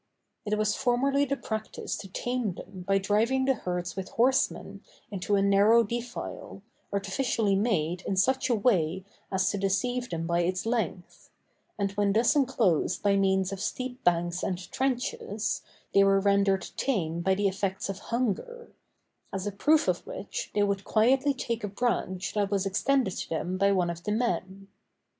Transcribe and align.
It 0.47 0.57
was 0.57 0.73
formerly 0.75 1.25
the 1.25 1.37
practice 1.37 1.95
to 1.97 2.07
tame 2.09 2.53
them 2.55 2.85
by 2.87 2.97
driving 2.97 3.45
the 3.45 3.53
herds 3.53 3.95
with 3.95 4.09
horsemen 4.09 4.81
into 5.11 5.35
a 5.35 5.43
narrow 5.43 5.83
defile, 5.83 6.63
artificially 6.91 7.55
made 7.55 8.01
in 8.07 8.15
such 8.15 8.49
a 8.49 8.55
way 8.55 9.05
as 9.31 9.51
to 9.51 9.59
deceive 9.59 10.09
them 10.09 10.25
by 10.25 10.41
its 10.41 10.65
length; 10.65 11.29
and 11.77 11.91
when 11.91 12.13
thus 12.13 12.35
enclosed 12.35 13.03
by 13.03 13.15
means 13.15 13.51
of 13.51 13.59
steep 13.59 14.03
banks 14.03 14.41
and 14.41 14.71
trenches, 14.71 15.61
they 15.93 16.03
were 16.03 16.19
rendered 16.19 16.67
tame 16.77 17.21
by 17.21 17.35
the 17.35 17.47
effects 17.47 17.87
of 17.87 17.99
hunger; 18.09 18.71
as 19.31 19.45
a 19.45 19.51
proof 19.51 19.87
of 19.87 20.07
which, 20.07 20.49
they 20.55 20.63
would 20.63 20.83
quietly 20.83 21.35
take 21.35 21.63
a 21.63 21.67
branch 21.67 22.33
that 22.33 22.49
was 22.49 22.65
extended 22.65 23.13
to 23.17 23.29
them 23.29 23.55
by 23.55 23.71
one 23.71 23.91
of 23.91 24.01
the 24.03 24.11
men. 24.11 24.67